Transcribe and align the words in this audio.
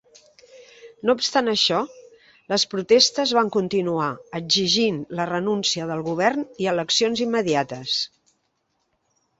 No 1.09 1.13
obstant 1.17 1.51
això, 1.51 1.81
les 2.53 2.65
protestes 2.71 3.35
van 3.39 3.51
continuar, 3.57 4.09
exigint 4.41 4.99
la 5.21 5.29
renúncia 5.33 5.89
del 5.93 6.03
govern 6.11 6.49
i 6.65 6.73
eleccions 6.75 7.25
immediates. 7.29 7.99